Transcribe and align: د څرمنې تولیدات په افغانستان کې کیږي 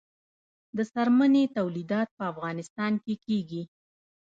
د 0.77 0.79
څرمنې 0.93 1.43
تولیدات 1.57 2.07
په 2.17 2.23
افغانستان 2.31 2.93
کې 3.03 3.13
کیږي 3.25 3.63